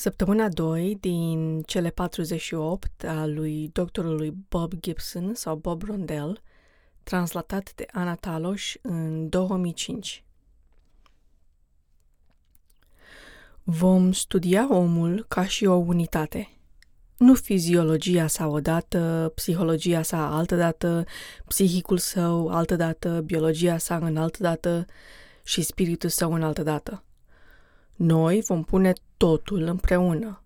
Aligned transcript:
Săptămâna 0.00 0.48
2 0.48 0.96
din 1.00 1.62
cele 1.62 1.90
48 1.90 3.04
a 3.04 3.26
lui 3.26 3.70
doctorului 3.72 4.34
Bob 4.48 4.72
Gibson 4.80 5.34
sau 5.34 5.56
Bob 5.56 5.82
Rondell, 5.82 6.42
translatat 7.02 7.72
de 7.74 7.86
Ana 7.92 8.14
Taloș 8.14 8.76
în 8.82 9.28
2005. 9.28 10.24
Vom 13.62 14.12
studia 14.12 14.66
omul 14.70 15.24
ca 15.28 15.46
și 15.46 15.66
o 15.66 15.74
unitate. 15.74 16.48
Nu 17.16 17.34
fiziologia 17.34 18.26
sa 18.26 18.46
odată, 18.46 19.32
psihologia 19.34 20.02
sa 20.02 20.36
altădată, 20.36 21.04
psihicul 21.46 21.98
său 21.98 22.48
altădată, 22.48 23.20
biologia 23.24 23.78
sa 23.78 23.96
în 23.96 24.16
altădată 24.16 24.84
și 25.44 25.62
spiritul 25.62 26.08
său 26.10 26.32
în 26.32 26.42
altădată. 26.42 27.04
Noi 28.02 28.42
vom 28.46 28.64
pune 28.64 28.92
totul 29.16 29.62
împreună. 29.62 30.42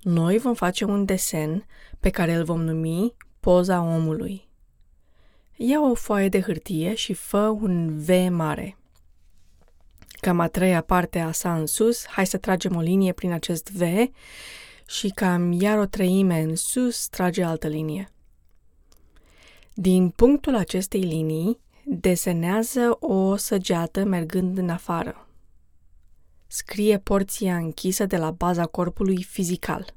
Noi 0.00 0.38
vom 0.38 0.54
face 0.54 0.84
un 0.84 1.04
desen 1.04 1.66
pe 1.98 2.10
care 2.10 2.34
îl 2.34 2.44
vom 2.44 2.62
numi 2.62 3.14
poza 3.40 3.82
omului. 3.82 4.48
Ia 5.56 5.80
o 5.80 5.94
foaie 5.94 6.28
de 6.28 6.40
hârtie 6.40 6.94
și 6.94 7.12
fă 7.12 7.56
un 7.60 7.98
V 7.98 8.08
mare. 8.28 8.76
Cam 10.20 10.40
a 10.40 10.48
treia 10.48 10.80
parte 10.80 11.18
a 11.18 11.32
sa 11.32 11.56
în 11.56 11.66
sus, 11.66 12.06
hai 12.06 12.26
să 12.26 12.36
tragem 12.36 12.76
o 12.76 12.80
linie 12.80 13.12
prin 13.12 13.32
acest 13.32 13.70
V 13.70 13.82
și 14.86 15.08
cam 15.08 15.52
iar 15.52 15.78
o 15.78 15.86
treime 15.86 16.40
în 16.40 16.56
sus, 16.56 17.08
trage 17.08 17.42
altă 17.42 17.68
linie. 17.68 18.10
Din 19.74 20.08
punctul 20.08 20.54
acestei 20.54 21.00
linii, 21.00 21.60
desenează 21.84 22.96
o 23.00 23.36
săgeată 23.36 24.04
mergând 24.04 24.58
în 24.58 24.68
afară 24.68 25.24
scrie 26.52 26.98
porția 26.98 27.56
închisă 27.56 28.06
de 28.06 28.16
la 28.16 28.30
baza 28.30 28.66
corpului 28.66 29.22
fizical. 29.22 29.94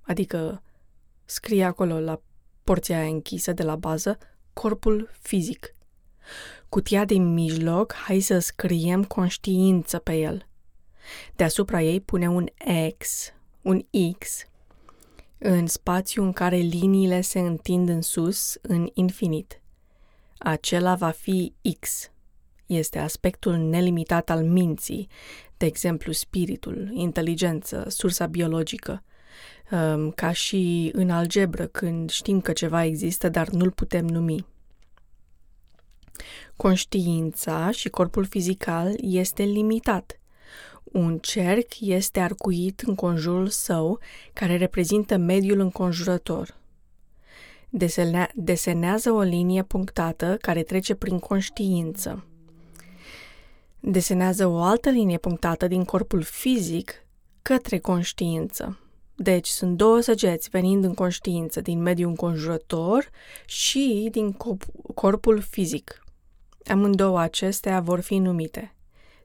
Adică 0.00 0.62
scrie 1.24 1.64
acolo 1.64 2.00
la 2.00 2.20
porția 2.64 3.02
închisă 3.02 3.52
de 3.52 3.62
la 3.62 3.76
bază 3.76 4.18
corpul 4.52 5.10
fizic. 5.20 5.74
Cutia 6.68 7.04
din 7.04 7.32
mijloc, 7.32 7.92
hai 7.92 8.20
să 8.20 8.38
scriem 8.38 9.04
conștiință 9.04 9.98
pe 9.98 10.16
el. 10.16 10.46
Deasupra 11.36 11.82
ei 11.82 12.00
pune 12.00 12.28
un 12.28 12.46
X, 12.98 13.32
un 13.62 13.86
X, 14.18 14.44
în 15.38 15.66
spațiu 15.66 16.22
în 16.22 16.32
care 16.32 16.56
liniile 16.56 17.20
se 17.20 17.38
întind 17.38 17.88
în 17.88 18.02
sus, 18.02 18.58
în 18.62 18.90
infinit. 18.94 19.60
Acela 20.38 20.94
va 20.94 21.10
fi 21.10 21.54
X 21.80 22.10
este 22.66 22.98
aspectul 22.98 23.56
nelimitat 23.56 24.30
al 24.30 24.44
minții, 24.44 25.08
de 25.56 25.66
exemplu 25.66 26.12
spiritul, 26.12 26.90
inteligență, 26.92 27.84
sursa 27.88 28.26
biologică, 28.26 29.02
um, 29.70 30.10
ca 30.10 30.32
și 30.32 30.90
în 30.92 31.10
algebră 31.10 31.66
când 31.66 32.10
știm 32.10 32.40
că 32.40 32.52
ceva 32.52 32.84
există, 32.84 33.28
dar 33.28 33.48
nu-l 33.48 33.70
putem 33.70 34.06
numi. 34.06 34.46
Conștiința 36.56 37.70
și 37.70 37.88
corpul 37.88 38.24
fizical 38.24 38.94
este 39.00 39.42
limitat. 39.42 40.20
Un 40.84 41.18
cerc 41.18 41.80
este 41.80 42.20
arcuit 42.20 42.80
în 42.80 42.94
conjurul 42.94 43.48
său, 43.48 43.98
care 44.32 44.56
reprezintă 44.56 45.16
mediul 45.16 45.60
înconjurător. 45.60 46.56
desenează 48.34 49.10
o 49.10 49.20
linie 49.20 49.62
punctată 49.62 50.36
care 50.40 50.62
trece 50.62 50.94
prin 50.94 51.18
conștiință 51.18 52.24
desenează 53.90 54.46
o 54.46 54.60
altă 54.62 54.90
linie 54.90 55.18
punctată 55.18 55.66
din 55.66 55.84
corpul 55.84 56.22
fizic 56.22 57.06
către 57.42 57.78
conștiință. 57.78 58.78
Deci 59.14 59.46
sunt 59.46 59.76
două 59.76 60.00
săgeți 60.00 60.48
venind 60.48 60.84
în 60.84 60.94
conștiință 60.94 61.60
din 61.60 61.82
mediul 61.82 62.08
înconjurător 62.08 63.10
și 63.44 64.08
din 64.10 64.36
corpul 64.94 65.40
fizic. 65.40 66.04
Amândouă 66.64 67.18
acestea 67.18 67.80
vor 67.80 68.00
fi 68.00 68.18
numite. 68.18 68.74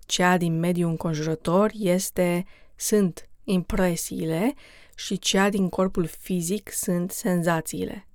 Cea 0.05 0.37
din 0.37 0.59
mediul 0.59 0.89
înconjurător 0.89 1.71
este, 1.73 2.45
sunt 2.75 3.29
impresiile 3.43 4.53
și 4.95 5.19
cea 5.19 5.49
din 5.49 5.69
corpul 5.69 6.05
fizic 6.05 6.71
sunt 6.71 7.11
senzațiile. 7.11 8.07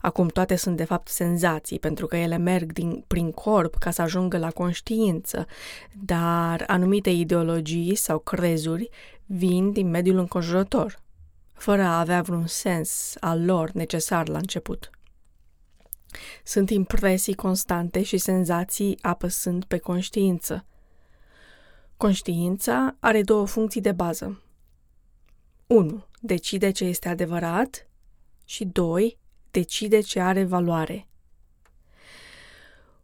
Acum 0.00 0.28
toate 0.28 0.56
sunt 0.56 0.76
de 0.76 0.84
fapt 0.84 1.08
senzații, 1.08 1.78
pentru 1.78 2.06
că 2.06 2.16
ele 2.16 2.36
merg 2.36 2.72
din, 2.72 3.04
prin 3.06 3.30
corp 3.30 3.74
ca 3.74 3.90
să 3.90 4.02
ajungă 4.02 4.38
la 4.38 4.50
conștiință, 4.50 5.46
dar 6.04 6.64
anumite 6.66 7.10
ideologii 7.10 7.94
sau 7.94 8.18
crezuri 8.18 8.88
vin 9.26 9.72
din 9.72 9.90
mediul 9.90 10.18
înconjurător, 10.18 11.02
fără 11.52 11.82
a 11.82 11.98
avea 11.98 12.22
vreun 12.22 12.46
sens 12.46 13.14
al 13.20 13.44
lor 13.44 13.70
necesar 13.70 14.28
la 14.28 14.38
început. 14.38 14.90
Sunt 16.44 16.70
impresii 16.70 17.34
constante 17.34 18.02
și 18.02 18.16
senzații 18.18 18.98
apăsând 19.02 19.64
pe 19.64 19.78
conștiință. 19.78 20.66
Conștiința 21.96 22.96
are 23.00 23.22
două 23.22 23.46
funcții 23.46 23.80
de 23.80 23.92
bază. 23.92 24.42
1. 25.66 26.04
Decide 26.20 26.70
ce 26.70 26.84
este 26.84 27.08
adevărat 27.08 27.88
și 28.44 28.64
2 28.64 29.18
decide 29.54 30.00
ce 30.00 30.20
are 30.20 30.44
valoare. 30.44 31.06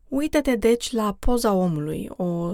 Uită-te 0.09 0.57
deci 0.57 0.93
la 0.93 1.17
poza 1.19 1.53
omului, 1.53 2.09
o 2.17 2.53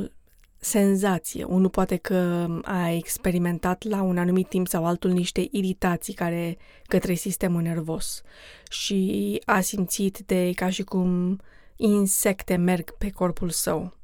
senzație. 0.57 1.45
Unul 1.45 1.69
poate 1.69 1.97
că 1.97 2.47
a 2.63 2.91
experimentat 2.91 3.83
la 3.83 4.03
un 4.03 4.19
anumit 4.19 4.49
timp 4.49 4.69
sau 4.69 4.87
altul 4.87 5.11
niște 5.11 5.49
iritații 5.51 6.15
care 6.15 6.57
către 6.87 7.15
sistemul 7.15 7.63
nervos 7.63 8.23
și 8.71 9.41
a 9.45 9.61
simțit 9.61 10.19
de 10.19 10.53
ca 10.55 10.71
și 10.71 10.83
cum 10.83 11.41
insecte 11.77 12.57
merg 12.57 12.91
pe 12.91 13.11
corpul 13.11 13.51
său. 13.51 13.95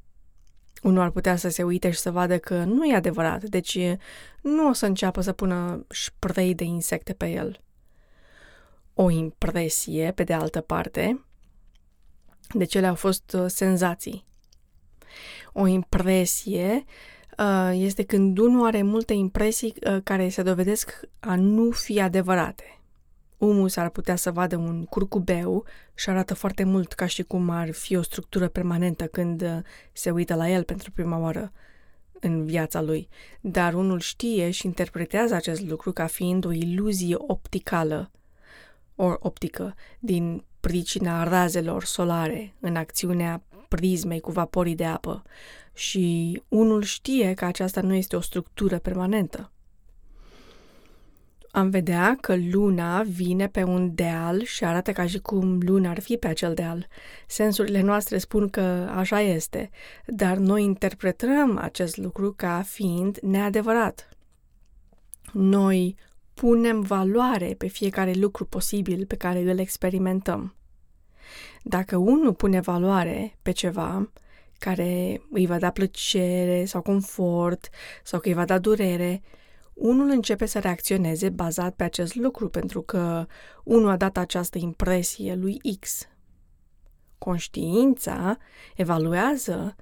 Unul 0.83 1.01
ar 1.01 1.09
putea 1.09 1.35
să 1.35 1.49
se 1.49 1.63
uite 1.63 1.91
și 1.91 1.99
să 1.99 2.11
vadă 2.11 2.37
că 2.37 2.63
nu 2.63 2.85
e 2.85 2.95
adevărat, 2.95 3.43
deci 3.43 3.77
nu 4.41 4.69
o 4.69 4.73
să 4.73 4.85
înceapă 4.85 5.21
să 5.21 5.31
pună 5.31 5.85
spray 5.87 6.53
de 6.53 6.63
insecte 6.63 7.13
pe 7.13 7.29
el 7.29 7.62
o 8.93 9.09
impresie, 9.09 10.11
pe 10.11 10.23
de 10.23 10.33
altă 10.33 10.61
parte, 10.61 11.25
de 12.53 12.63
cele 12.63 12.87
au 12.87 12.95
fost 12.95 13.33
uh, 13.33 13.45
senzații. 13.47 14.25
O 15.53 15.67
impresie 15.67 16.83
uh, 17.37 17.71
este 17.73 18.03
când 18.03 18.37
unul 18.37 18.65
are 18.65 18.81
multe 18.81 19.13
impresii 19.13 19.73
uh, 19.89 19.97
care 20.03 20.29
se 20.29 20.43
dovedesc 20.43 20.99
a 21.19 21.35
nu 21.35 21.71
fi 21.71 22.01
adevărate. 22.01 22.63
Umus 23.37 23.75
ar 23.75 23.89
putea 23.89 24.15
să 24.15 24.31
vadă 24.31 24.57
un 24.57 24.85
curcubeu 24.85 25.65
și 25.95 26.09
arată 26.09 26.33
foarte 26.33 26.63
mult 26.63 26.93
ca 26.93 27.05
și 27.05 27.23
cum 27.23 27.49
ar 27.49 27.71
fi 27.71 27.95
o 27.95 28.01
structură 28.01 28.47
permanentă 28.47 29.05
când 29.05 29.63
se 29.91 30.11
uită 30.11 30.35
la 30.35 30.49
el 30.49 30.63
pentru 30.63 30.91
prima 30.91 31.17
oară 31.17 31.51
în 32.19 32.45
viața 32.45 32.81
lui, 32.81 33.07
dar 33.41 33.73
unul 33.73 33.99
știe 33.99 34.51
și 34.51 34.65
interpretează 34.65 35.35
acest 35.35 35.61
lucru 35.61 35.91
ca 35.91 36.07
fiind 36.07 36.45
o 36.45 36.51
iluzie 36.51 37.15
opticală 37.17 38.11
ori 38.95 39.17
optică 39.19 39.75
din 39.99 40.43
pricina 40.59 41.23
razelor 41.23 41.83
solare 41.83 42.53
în 42.59 42.75
acțiunea 42.75 43.43
prismei 43.67 44.19
cu 44.19 44.31
vaporii 44.31 44.75
de 44.75 44.85
apă 44.85 45.23
și 45.73 46.41
unul 46.47 46.81
știe 46.81 47.33
că 47.33 47.45
aceasta 47.45 47.81
nu 47.81 47.93
este 47.93 48.15
o 48.15 48.21
structură 48.21 48.79
permanentă. 48.79 49.51
Am 51.51 51.69
vedea 51.69 52.17
că 52.21 52.35
luna 52.51 53.03
vine 53.03 53.47
pe 53.47 53.63
un 53.63 53.95
deal 53.95 54.43
și 54.43 54.65
arată 54.65 54.91
ca 54.91 55.05
și 55.07 55.19
cum 55.19 55.59
luna 55.61 55.89
ar 55.89 55.99
fi 55.99 56.17
pe 56.17 56.27
acel 56.27 56.53
deal. 56.53 56.87
Sensurile 57.27 57.81
noastre 57.81 58.17
spun 58.17 58.49
că 58.49 58.61
așa 58.95 59.21
este, 59.21 59.69
dar 60.05 60.37
noi 60.37 60.63
interpretăm 60.63 61.57
acest 61.57 61.97
lucru 61.97 62.33
ca 62.35 62.61
fiind 62.65 63.17
neadevărat. 63.21 64.09
Noi 65.31 65.95
punem 66.33 66.81
valoare 66.81 67.55
pe 67.57 67.67
fiecare 67.67 68.13
lucru 68.13 68.45
posibil 68.45 69.05
pe 69.05 69.15
care 69.15 69.39
îl 69.39 69.59
experimentăm. 69.59 70.55
Dacă 71.63 71.97
unul 71.97 72.33
pune 72.33 72.59
valoare 72.59 73.37
pe 73.41 73.51
ceva 73.51 74.11
care 74.59 75.21
îi 75.31 75.45
va 75.45 75.59
da 75.59 75.71
plăcere 75.71 76.65
sau 76.65 76.81
confort 76.81 77.69
sau 78.03 78.19
că 78.19 78.27
îi 78.27 78.33
va 78.33 78.45
da 78.45 78.57
durere, 78.57 79.21
unul 79.73 80.09
începe 80.09 80.45
să 80.45 80.59
reacționeze 80.59 81.29
bazat 81.29 81.75
pe 81.75 81.83
acest 81.83 82.15
lucru 82.15 82.49
pentru 82.49 82.81
că 82.81 83.25
unul 83.63 83.89
a 83.89 83.97
dat 83.97 84.17
această 84.17 84.57
impresie 84.57 85.35
lui 85.35 85.61
X. 85.79 86.07
Conștiința 87.17 88.37
evaluează 88.75 89.75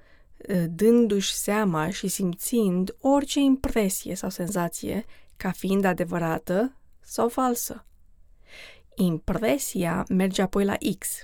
ă, 0.48 0.54
dându-și 0.54 1.34
seama 1.34 1.90
și 1.90 2.08
simțind 2.08 2.96
orice 3.00 3.40
impresie 3.40 4.14
sau 4.14 4.28
senzație 4.28 5.04
ca 5.42 5.50
fiind 5.50 5.84
adevărată 5.84 6.76
sau 7.00 7.28
falsă. 7.28 7.84
Impresia 8.94 10.04
merge 10.08 10.42
apoi 10.42 10.64
la 10.64 10.76
X. 10.98 11.20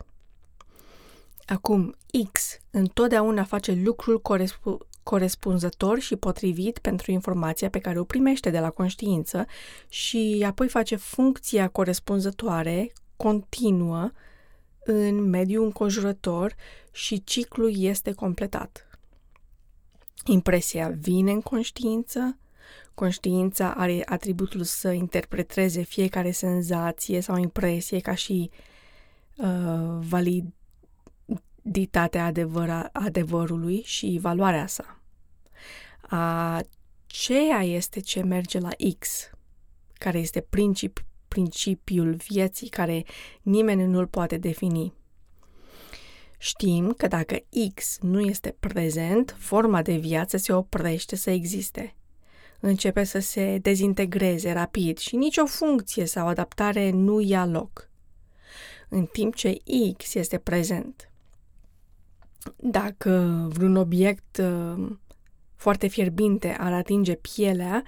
Acum, 1.46 1.94
X 2.32 2.58
întotdeauna 2.70 3.44
face 3.44 3.72
lucrul 3.72 4.20
coresp- 4.20 4.86
corespunzător 5.02 5.98
și 5.98 6.16
potrivit 6.16 6.78
pentru 6.78 7.10
informația 7.10 7.70
pe 7.70 7.78
care 7.78 7.98
o 7.98 8.04
primește 8.04 8.50
de 8.50 8.58
la 8.58 8.70
conștiință 8.70 9.46
și 9.88 10.44
apoi 10.46 10.68
face 10.68 10.96
funcția 10.96 11.68
corespunzătoare, 11.68 12.92
continuă, 13.16 14.10
în 14.84 15.28
mediul 15.28 15.64
înconjurător 15.64 16.54
și 16.90 17.24
ciclul 17.24 17.72
este 17.76 18.12
completat. 18.12 18.88
Impresia 20.24 20.88
vine 20.88 21.32
în 21.32 21.40
conștiință, 21.40 22.38
conștiința 22.94 23.74
are 23.74 24.02
atributul 24.04 24.62
să 24.62 24.90
interpreteze 24.90 25.82
fiecare 25.82 26.30
senzație 26.30 27.20
sau 27.20 27.36
impresie 27.36 28.00
ca 28.00 28.14
și 28.14 28.50
uh, 29.36 29.98
validitatea 31.62 32.24
adevăra, 32.24 32.88
adevărului 32.92 33.82
și 33.84 34.18
valoarea 34.20 34.66
sa. 34.66 35.00
Aceea 36.00 37.62
este 37.62 38.00
ce 38.00 38.22
merge 38.22 38.58
la 38.58 38.70
X, 38.98 39.30
care 39.92 40.18
este 40.18 40.40
principi, 40.40 41.04
principiul 41.28 42.14
vieții 42.14 42.68
care 42.68 43.04
nimeni 43.42 43.84
nu-l 43.84 44.06
poate 44.06 44.36
defini. 44.36 44.96
Știm 46.38 46.92
că 46.92 47.06
dacă 47.06 47.36
X 47.74 47.98
nu 48.00 48.20
este 48.20 48.56
prezent, 48.60 49.36
forma 49.38 49.82
de 49.82 49.96
viață 49.96 50.36
se 50.36 50.52
oprește 50.52 51.16
să 51.16 51.30
existe. 51.30 51.94
Începe 52.60 53.04
să 53.04 53.18
se 53.18 53.58
dezintegreze 53.58 54.52
rapid 54.52 54.98
și 54.98 55.16
nicio 55.16 55.46
funcție 55.46 56.04
sau 56.04 56.26
adaptare 56.26 56.90
nu 56.90 57.20
ia 57.20 57.46
loc. 57.46 57.88
În 58.88 59.06
timp 59.06 59.34
ce 59.34 59.56
X 59.96 60.14
este 60.14 60.38
prezent. 60.38 61.10
Dacă 62.56 63.44
vreun 63.52 63.76
obiect 63.76 64.36
uh, 64.36 64.90
foarte 65.56 65.86
fierbinte 65.86 66.56
ar 66.58 66.72
atinge 66.72 67.14
pielea, 67.14 67.84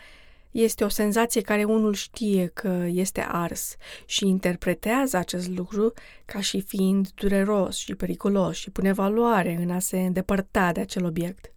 este 0.50 0.84
o 0.84 0.88
senzație 0.88 1.40
care 1.40 1.64
unul 1.64 1.94
știe 1.94 2.46
că 2.46 2.87
este 2.88 3.20
ars 3.28 3.76
și 4.06 4.26
interpretează 4.26 5.16
acest 5.16 5.49
lucru 5.49 5.93
ca 6.25 6.40
și 6.40 6.61
fiind 6.61 7.11
dureros 7.14 7.76
și 7.76 7.94
periculos 7.94 8.56
și 8.56 8.70
pune 8.70 8.93
valoare 8.93 9.58
în 9.61 9.70
a 9.70 9.78
se 9.78 10.00
îndepărta 10.00 10.73
de 10.73 10.81
acel 10.81 11.05
obiect. 11.05 11.52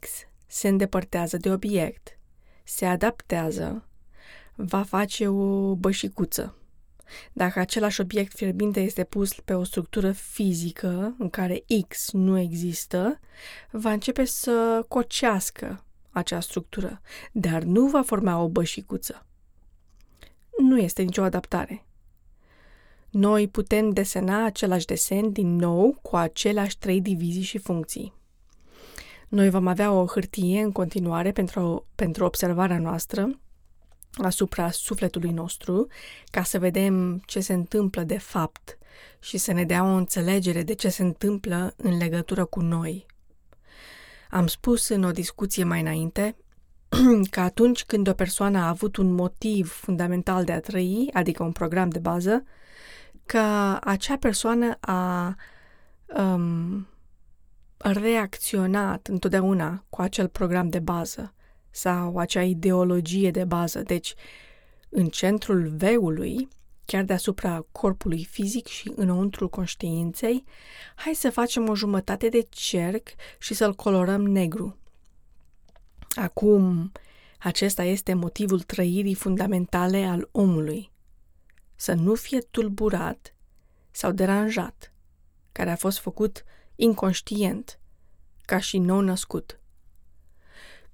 X 0.00 0.08
se 0.54 0.68
îndepărtează 0.68 1.36
de 1.36 1.50
obiect, 1.50 2.18
se 2.64 2.86
adaptează, 2.86 3.88
va 4.54 4.82
face 4.82 5.28
o 5.28 5.74
bășicuță. 5.74 6.56
Dacă 7.32 7.58
același 7.58 8.00
obiect 8.00 8.36
fierbinte 8.36 8.80
este 8.80 9.04
pus 9.04 9.32
pe 9.32 9.54
o 9.54 9.64
structură 9.64 10.12
fizică 10.12 11.14
în 11.18 11.30
care 11.30 11.64
X 11.88 12.10
nu 12.12 12.38
există, 12.38 13.20
va 13.70 13.92
începe 13.92 14.24
să 14.24 14.84
cocească 14.88 15.84
acea 16.10 16.40
structură, 16.40 17.00
dar 17.32 17.62
nu 17.62 17.86
va 17.86 18.02
forma 18.02 18.38
o 18.38 18.48
bășicuță. 18.48 19.26
Nu 20.58 20.78
este 20.78 21.02
nicio 21.02 21.22
adaptare. 21.22 21.86
Noi 23.10 23.48
putem 23.48 23.90
desena 23.90 24.44
același 24.44 24.86
desen 24.86 25.32
din 25.32 25.56
nou 25.56 25.98
cu 26.02 26.16
aceleași 26.16 26.78
trei 26.78 27.00
divizii 27.00 27.42
și 27.42 27.58
funcții. 27.58 28.22
Noi 29.34 29.50
vom 29.50 29.66
avea 29.66 29.92
o 29.92 30.06
hârtie 30.06 30.62
în 30.62 30.72
continuare 30.72 31.32
pentru, 31.32 31.86
pentru 31.94 32.24
observarea 32.24 32.78
noastră 32.78 33.40
asupra 34.12 34.70
sufletului 34.70 35.30
nostru, 35.30 35.86
ca 36.30 36.42
să 36.42 36.58
vedem 36.58 37.22
ce 37.26 37.40
se 37.40 37.52
întâmplă 37.52 38.02
de 38.02 38.18
fapt 38.18 38.78
și 39.20 39.36
să 39.36 39.52
ne 39.52 39.64
dea 39.64 39.84
o 39.84 39.94
înțelegere 39.94 40.62
de 40.62 40.72
ce 40.72 40.88
se 40.88 41.02
întâmplă 41.02 41.74
în 41.76 41.96
legătură 41.96 42.44
cu 42.44 42.60
noi. 42.60 43.06
Am 44.30 44.46
spus 44.46 44.88
în 44.88 45.04
o 45.04 45.10
discuție 45.10 45.64
mai 45.64 45.80
înainte 45.80 46.36
că 47.30 47.40
atunci 47.40 47.84
când 47.84 48.08
o 48.08 48.12
persoană 48.12 48.58
a 48.58 48.68
avut 48.68 48.96
un 48.96 49.12
motiv 49.12 49.70
fundamental 49.70 50.44
de 50.44 50.52
a 50.52 50.60
trăi, 50.60 51.10
adică 51.12 51.42
un 51.42 51.52
program 51.52 51.88
de 51.88 51.98
bază, 51.98 52.44
că 53.26 53.78
acea 53.80 54.16
persoană 54.16 54.76
a 54.80 55.34
um, 56.06 56.88
reacționat 57.92 59.06
întotdeauna 59.06 59.84
cu 59.88 60.00
acel 60.00 60.28
program 60.28 60.68
de 60.68 60.78
bază 60.78 61.34
sau 61.70 62.18
acea 62.18 62.42
ideologie 62.42 63.30
de 63.30 63.44
bază. 63.44 63.82
Deci, 63.82 64.14
în 64.88 65.06
centrul 65.06 65.68
veului, 65.76 66.48
chiar 66.84 67.04
deasupra 67.04 67.66
corpului 67.72 68.24
fizic 68.24 68.66
și 68.66 68.92
înăuntrul 68.96 69.48
conștiinței, 69.48 70.44
hai 70.94 71.14
să 71.14 71.30
facem 71.30 71.68
o 71.68 71.74
jumătate 71.74 72.28
de 72.28 72.46
cerc 72.48 73.08
și 73.38 73.54
să-l 73.54 73.74
colorăm 73.74 74.26
negru. 74.26 74.78
Acum, 76.14 76.92
acesta 77.38 77.82
este 77.82 78.14
motivul 78.14 78.60
trăirii 78.60 79.14
fundamentale 79.14 80.04
al 80.04 80.28
omului. 80.32 80.90
Să 81.74 81.92
nu 81.92 82.14
fie 82.14 82.38
tulburat 82.38 83.34
sau 83.90 84.12
deranjat, 84.12 84.92
care 85.52 85.70
a 85.70 85.76
fost 85.76 85.98
făcut 85.98 86.44
inconștient, 86.76 87.78
ca 88.44 88.58
și 88.58 88.78
nou 88.78 89.00
născut. 89.00 89.60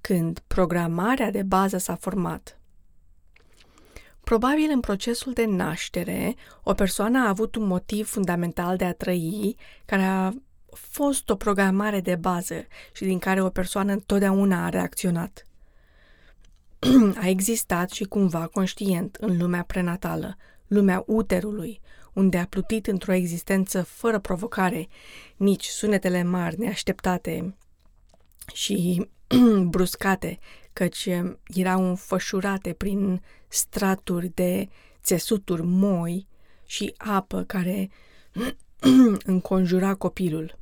Când 0.01 0.39
programarea 0.47 1.31
de 1.31 1.43
bază 1.43 1.77
s-a 1.77 1.95
format, 1.95 2.61
Probabil 4.23 4.69
în 4.73 4.79
procesul 4.79 5.33
de 5.33 5.45
naștere, 5.45 6.35
o 6.63 6.73
persoană 6.73 7.19
a 7.19 7.27
avut 7.27 7.55
un 7.55 7.65
motiv 7.65 8.07
fundamental 8.07 8.77
de 8.77 8.85
a 8.85 8.93
trăi, 8.93 9.55
care 9.85 10.01
a 10.01 10.31
fost 10.71 11.29
o 11.29 11.35
programare 11.35 11.99
de 12.01 12.15
bază 12.15 12.65
și 12.93 13.03
din 13.03 13.19
care 13.19 13.41
o 13.41 13.49
persoană 13.49 13.91
întotdeauna 13.91 14.65
a 14.65 14.69
reacționat. 14.69 15.45
a 17.21 17.27
existat 17.27 17.89
și 17.89 18.03
cumva 18.03 18.47
conștient 18.47 19.15
în 19.15 19.37
lumea 19.37 19.63
prenatală, 19.63 20.37
lumea 20.67 21.03
uterului, 21.05 21.81
unde 22.13 22.37
a 22.37 22.45
plutit 22.45 22.87
într-o 22.87 23.13
existență 23.13 23.83
fără 23.83 24.19
provocare, 24.19 24.87
nici 25.35 25.65
sunetele 25.65 26.23
mari 26.23 26.59
neașteptate 26.59 27.55
și 28.53 29.07
bruscate, 29.69 30.39
căci 30.73 31.09
erau 31.47 31.87
înfășurate 31.89 32.73
prin 32.73 33.21
straturi 33.47 34.31
de 34.33 34.67
țesuturi 35.03 35.63
moi 35.63 36.27
și 36.65 36.93
apă 36.97 37.43
care 37.43 37.89
înconjura 39.23 39.93
copilul 39.95 40.59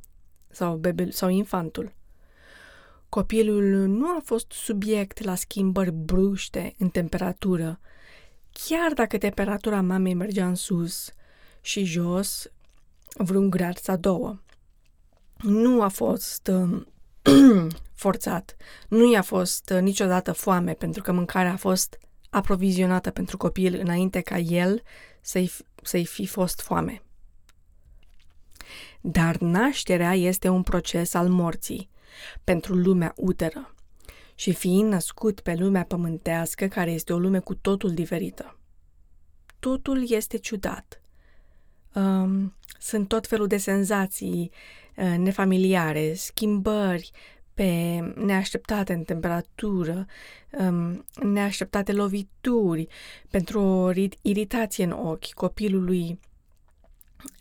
sau, 0.48 0.76
bebe, 0.76 1.10
sau 1.10 1.28
infantul. 1.28 1.92
Copilul 3.08 3.86
nu 3.86 4.06
a 4.06 4.20
fost 4.24 4.52
subiect 4.52 5.22
la 5.22 5.34
schimbări 5.34 5.92
bruște 5.92 6.74
în 6.78 6.88
temperatură, 6.88 7.80
chiar 8.52 8.92
dacă 8.92 9.18
temperatura 9.18 9.80
mamei 9.80 10.14
mergea 10.14 10.46
în 10.46 10.54
sus 10.54 11.12
și 11.60 11.84
jos 11.84 12.50
vreun 13.14 13.50
grad 13.50 13.78
sau 13.78 13.96
două. 13.96 14.38
Nu 15.36 15.82
a 15.82 15.88
fost 15.88 16.50
uh, 16.52 16.82
forțat. 17.94 18.56
Nu 18.88 19.12
i-a 19.12 19.22
fost 19.22 19.70
uh, 19.70 19.80
niciodată 19.80 20.32
foame 20.32 20.72
pentru 20.72 21.02
că 21.02 21.12
mâncarea 21.12 21.52
a 21.52 21.56
fost 21.56 21.98
aprovizionată 22.30 23.10
pentru 23.10 23.36
copil 23.36 23.74
înainte 23.74 24.20
ca 24.20 24.38
el 24.38 24.82
să-i, 25.20 25.50
să-i 25.82 26.04
fi 26.04 26.26
fost 26.26 26.60
foame. 26.60 27.02
Dar 29.00 29.36
nașterea 29.36 30.14
este 30.14 30.48
un 30.48 30.62
proces 30.62 31.14
al 31.14 31.28
morții 31.28 31.90
pentru 32.44 32.74
lumea 32.74 33.12
uteră 33.16 33.74
și 34.34 34.52
fiind 34.52 34.92
născut 34.92 35.40
pe 35.40 35.54
lumea 35.54 35.84
pământească, 35.84 36.66
care 36.66 36.90
este 36.90 37.12
o 37.12 37.18
lume 37.18 37.38
cu 37.38 37.54
totul 37.54 37.94
diferită. 37.94 38.58
Totul 39.58 40.10
este 40.10 40.36
ciudat. 40.36 40.99
Um, 41.94 42.54
sunt 42.78 43.08
tot 43.08 43.26
felul 43.26 43.46
de 43.46 43.56
senzații 43.56 44.50
uh, 44.96 45.14
nefamiliare, 45.18 46.14
schimbări 46.14 47.10
pe 47.54 48.00
neașteptate 48.16 48.92
în 48.92 49.02
temperatură, 49.02 50.06
um, 50.58 51.04
neașteptate 51.22 51.92
lovituri, 51.92 52.86
pentru 53.30 53.60
o 53.60 53.90
iritație 54.22 54.84
în 54.84 54.90
ochi 54.90 55.32
copilului, 55.32 56.20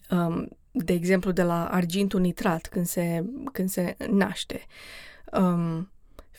um, 0.09 0.47
de 0.71 0.93
exemplu, 0.93 1.31
de 1.31 1.43
la 1.43 1.69
argintul 1.69 2.19
nitrat 2.19 2.67
când 2.67 2.85
se, 2.85 3.25
când 3.51 3.69
se 3.69 3.95
naște, 4.09 4.65
um, 5.31 5.91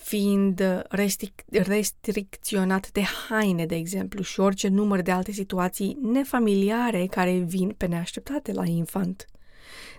fiind 0.02 0.84
restric- 0.88 1.44
restricționat 1.50 2.90
de 2.90 3.02
haine, 3.02 3.66
de 3.66 3.74
exemplu, 3.74 4.22
și 4.22 4.40
orice 4.40 4.68
număr 4.68 5.00
de 5.00 5.10
alte 5.10 5.32
situații 5.32 5.98
nefamiliare 6.02 7.06
care 7.06 7.38
vin 7.38 7.68
pe 7.68 7.86
neașteptate 7.86 8.52
la 8.52 8.64
infant. 8.64 9.26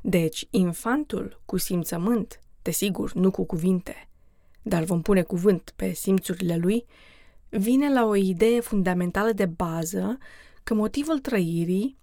Deci, 0.01 0.47
infantul 0.49 1.41
cu 1.45 1.57
simțământ 1.57 2.39
desigur, 2.61 3.13
nu 3.13 3.31
cu 3.31 3.45
cuvinte, 3.45 4.09
dar 4.61 4.83
vom 4.83 5.01
pune 5.01 5.21
cuvânt 5.21 5.73
pe 5.75 5.93
simțurile 5.93 6.55
lui, 6.55 6.85
vine 7.49 7.93
la 7.93 8.05
o 8.05 8.15
idee 8.15 8.59
fundamentală 8.59 9.31
de 9.31 9.45
bază 9.45 10.17
că 10.63 10.73
motivul 10.73 11.19
trăirii, 11.19 11.97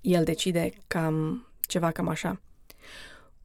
el 0.00 0.24
decide 0.24 0.72
cam 0.86 1.46
ceva 1.60 1.90
cam 1.90 2.08
așa, 2.08 2.40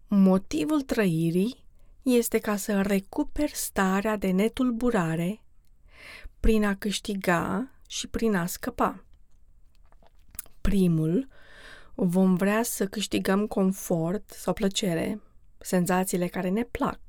motivul 0.08 0.82
trăirii 0.82 1.61
este 2.02 2.40
ca 2.40 2.56
să 2.56 2.82
recuperi 2.82 3.52
starea 3.56 4.16
de 4.18 4.32
netulburare 4.32 5.42
prin 6.40 6.66
a 6.66 6.76
câștiga 6.76 7.72
și 7.88 8.08
prin 8.08 8.36
a 8.36 8.46
scăpa. 8.46 9.04
Primul, 10.62 11.28
vom 11.96 12.36
vrea 12.36 12.64
să 12.64 12.88
câștigăm 12.88 13.48
confort 13.48 14.30
sau 14.30 14.54
plăcere, 14.54 15.22
senzațiile 15.58 16.28
care 16.28 16.50
ne 16.50 16.64
plac. 16.64 17.00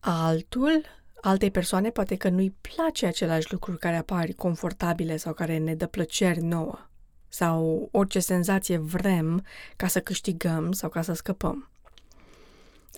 Altul, 0.00 0.84
altei 1.20 1.50
persoane 1.50 1.90
poate 1.90 2.16
că 2.16 2.28
nu-i 2.28 2.56
place 2.60 3.06
același 3.06 3.52
lucruri 3.52 3.78
care 3.78 3.96
apar 3.96 4.26
confortabile 4.36 5.16
sau 5.16 5.32
care 5.32 5.58
ne 5.58 5.74
dă 5.74 5.86
plăceri 5.86 6.40
nouă 6.40 6.88
sau 7.28 7.88
orice 7.92 8.18
senzație 8.18 8.76
vrem 8.76 9.44
ca 9.76 9.86
să 9.86 10.00
câștigăm 10.00 10.72
sau 10.72 10.88
ca 10.88 11.02
să 11.02 11.12
scăpăm. 11.12 11.70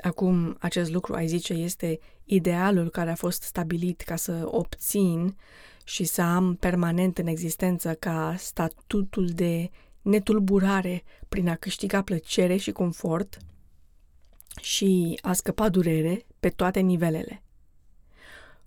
Acum, 0.03 0.57
acest 0.59 0.91
lucru, 0.91 1.15
ai 1.15 1.27
zice, 1.27 1.53
este 1.53 1.99
idealul 2.25 2.91
care 2.91 3.11
a 3.11 3.15
fost 3.15 3.43
stabilit 3.43 4.01
ca 4.01 4.17
să 4.17 4.43
obțin 4.45 5.37
și 5.85 6.05
să 6.05 6.23
am 6.23 6.55
permanent 6.55 7.19
în 7.19 7.27
existență 7.27 7.95
ca 7.95 8.35
statutul 8.39 9.27
de 9.27 9.71
netulburare 10.03 11.03
prin 11.29 11.49
a 11.49 11.55
câștiga 11.55 12.03
plăcere 12.03 12.57
și 12.57 12.73
confort 12.73 13.39
și 14.61 15.19
a 15.23 15.33
scăpa 15.33 15.69
durere 15.69 16.27
pe 16.41 16.49
toate 16.49 16.81
nivelele. 16.81 17.43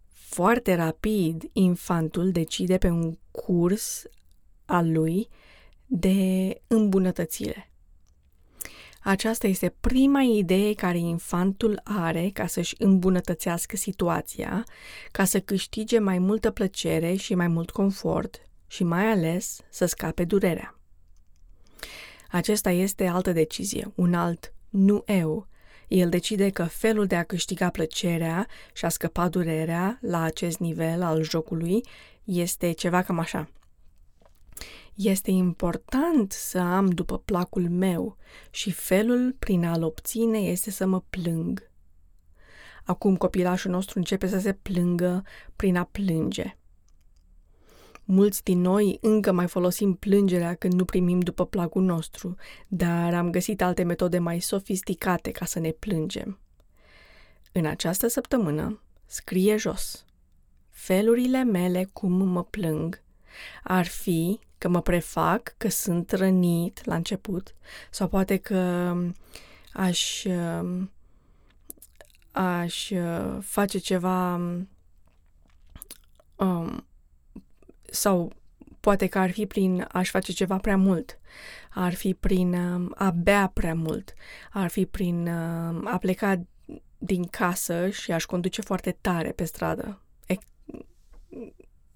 Foarte 0.07 0.75
rapid, 0.75 1.43
infantul 1.51 2.31
decide 2.31 2.77
pe 2.77 2.89
un 2.89 3.17
curs 3.31 4.03
al 4.65 4.91
lui 4.91 5.27
de 5.85 6.61
îmbunătățire. 6.67 7.72
Aceasta 9.03 9.47
este 9.47 9.75
prima 9.79 10.21
idee 10.21 10.73
care 10.73 10.97
infantul 10.97 11.81
are 11.83 12.29
ca 12.33 12.47
să-și 12.47 12.75
îmbunătățească 12.77 13.75
situația, 13.75 14.63
ca 15.11 15.23
să 15.23 15.39
câștige 15.39 15.99
mai 15.99 16.19
multă 16.19 16.51
plăcere 16.51 17.15
și 17.15 17.35
mai 17.35 17.47
mult 17.47 17.69
confort 17.69 18.41
și 18.67 18.83
mai 18.83 19.05
ales 19.05 19.59
să 19.69 19.85
scape 19.85 20.23
durerea. 20.23 20.79
Acesta 22.29 22.69
este 22.69 23.05
altă 23.05 23.31
decizie, 23.31 23.91
un 23.95 24.13
alt 24.13 24.53
nu 24.69 25.03
eu. 25.05 25.47
El 25.87 26.09
decide 26.09 26.49
că 26.49 26.63
felul 26.63 27.05
de 27.05 27.15
a 27.15 27.23
câștiga 27.23 27.69
plăcerea 27.69 28.47
și 28.73 28.85
a 28.85 28.89
scăpa 28.89 29.29
durerea 29.29 29.97
la 30.01 30.21
acest 30.21 30.59
nivel 30.59 31.01
al 31.01 31.23
jocului 31.23 31.81
este 32.23 32.71
ceva 32.71 33.01
cam 33.01 33.19
așa– 33.19 33.49
este 34.93 35.31
important 35.31 36.31
să 36.31 36.59
am 36.59 36.89
după 36.89 37.17
placul 37.17 37.69
meu 37.69 38.17
și 38.49 38.71
felul 38.71 39.35
prin 39.39 39.65
a-l 39.65 39.83
obține 39.83 40.37
este 40.37 40.71
să 40.71 40.85
mă 40.85 41.01
plâng. 41.09 41.71
Acum 42.83 43.15
copilașul 43.15 43.71
nostru 43.71 43.97
începe 43.97 44.27
să 44.27 44.39
se 44.39 44.53
plângă 44.53 45.23
prin 45.55 45.77
a 45.77 45.83
plânge. 45.83 46.57
Mulți 48.05 48.43
din 48.43 48.61
noi 48.61 48.97
încă 49.01 49.31
mai 49.31 49.47
folosim 49.47 49.93
plângerea 49.93 50.53
când 50.55 50.73
nu 50.73 50.85
primim 50.85 51.19
după 51.19 51.45
placul 51.45 51.83
nostru, 51.83 52.35
dar 52.67 53.13
am 53.13 53.29
găsit 53.29 53.61
alte 53.61 53.83
metode 53.83 54.19
mai 54.19 54.39
sofisticate 54.39 55.31
ca 55.31 55.45
să 55.45 55.59
ne 55.59 55.71
plângem. 55.71 56.39
În 57.51 57.65
această 57.65 58.07
săptămână, 58.07 58.81
scrie 59.05 59.57
jos. 59.57 60.05
Felurile 60.69 61.43
mele 61.43 61.89
cum 61.93 62.11
mă 62.11 62.43
plâng 62.43 63.02
ar 63.63 63.85
fi 63.85 64.39
că 64.57 64.67
mă 64.67 64.81
prefac 64.81 65.53
că 65.57 65.69
sunt 65.69 66.11
rănit 66.11 66.85
la 66.85 66.95
început 66.95 67.55
sau 67.89 68.07
poate 68.07 68.37
că 68.37 68.95
aș, 69.73 70.25
aș 72.31 72.91
face 73.39 73.77
ceva 73.77 74.35
um, 76.35 76.85
sau 77.83 78.31
poate 78.79 79.07
că 79.07 79.19
ar 79.19 79.31
fi 79.31 79.45
prin 79.45 79.87
aș 79.91 80.09
face 80.09 80.31
ceva 80.31 80.57
prea 80.57 80.77
mult, 80.77 81.19
ar 81.69 81.93
fi 81.93 82.13
prin 82.13 82.53
um, 82.53 82.93
a 82.95 83.11
bea 83.11 83.47
prea 83.53 83.75
mult, 83.75 84.13
ar 84.51 84.69
fi 84.69 84.85
prin 84.85 85.27
um, 85.27 85.87
a 85.87 85.97
pleca 85.97 86.41
din 86.97 87.23
casă 87.23 87.89
și 87.89 88.11
aș 88.11 88.25
conduce 88.25 88.61
foarte 88.61 88.97
tare 89.01 89.31
pe 89.31 89.43
stradă, 89.43 90.01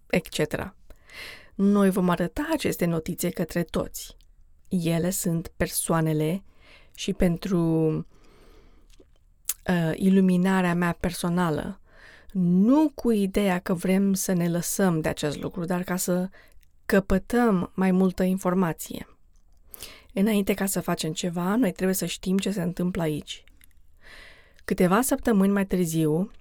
etc. 0.08 0.74
Noi 1.56 1.90
vom 1.90 2.10
arăta 2.10 2.50
aceste 2.52 2.86
notițe 2.86 3.30
către 3.30 3.64
toți. 3.64 4.16
Ele 4.68 5.10
sunt 5.10 5.52
persoanele 5.58 6.44
și 6.96 7.14
pentru 7.14 7.60
uh, 9.70 9.92
iluminarea 9.96 10.74
mea 10.74 10.98
personală, 11.00 11.80
nu 12.32 12.92
cu 12.96 13.12
ideea 13.12 13.60
că 13.60 13.74
vrem 13.74 14.14
să 14.14 14.34
ne 14.34 14.50
lăsăm 14.50 15.02
de 15.02 15.10
acest 15.10 15.42
lucru, 15.42 15.66
dar 15.66 15.84
ca 15.84 15.96
să 15.96 16.30
căpătăm 16.86 17.72
mai 17.74 17.92
multă 17.92 18.24
informație. 18.24 19.08
Înainte 20.14 20.54
ca 20.54 20.66
să 20.66 20.82
facem 20.82 21.14
ceva, 21.14 21.56
noi 21.56 21.72
trebuie 21.72 21.96
să 21.96 22.06
știm 22.06 22.38
ce 22.38 22.52
se 22.52 22.62
întâmplă 22.62 23.02
aici. 23.02 23.44
Câteva 24.66 25.02
săptămâni 25.02 25.52
mai 25.52 25.66
târziu, 25.66 26.32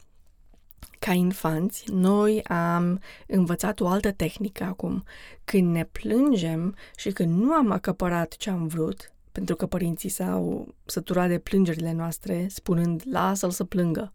ca 0.98 1.12
infanți, 1.12 1.84
noi 1.92 2.42
am 2.42 3.00
învățat 3.26 3.80
o 3.80 3.86
altă 3.86 4.12
tehnică 4.12 4.64
acum. 4.64 5.04
Când 5.44 5.72
ne 5.72 5.84
plângem 5.84 6.76
și 6.96 7.10
când 7.10 7.42
nu 7.42 7.52
am 7.52 7.70
acăpărat 7.70 8.36
ce 8.36 8.50
am 8.50 8.66
vrut, 8.66 9.12
pentru 9.32 9.56
că 9.56 9.66
părinții 9.66 10.08
s-au 10.08 10.74
săturat 10.84 11.28
de 11.28 11.38
plângerile 11.38 11.92
noastre, 11.92 12.46
spunând, 12.48 13.02
lasă-l 13.10 13.50
să 13.50 13.64
plângă, 13.64 14.12